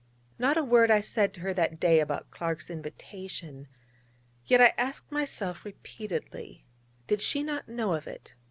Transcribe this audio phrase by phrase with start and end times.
[0.39, 3.67] Not a word I said to her that day about Clark's invitation.
[4.43, 6.65] Yet I asked myself repeatedly:
[7.05, 8.33] Did she not know of it?